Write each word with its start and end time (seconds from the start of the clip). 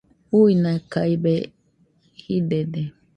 Uinakaibe 0.39 1.33
jidede 2.19 2.81